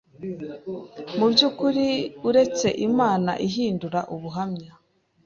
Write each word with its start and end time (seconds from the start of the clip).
Mu 1.17 1.25
byukuri 1.31 1.87
uretse 2.29 2.67
Imana 2.87 3.31
ihindura 3.47 3.99
ubuhamya 4.15 4.71